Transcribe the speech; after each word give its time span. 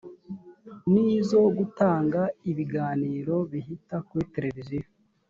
n’izo 0.91 1.39
gutanga 1.57 2.21
ibiganiro 2.51 3.35
bihita 3.51 3.95
kuri 4.07 4.23
televiziyo 4.35 4.89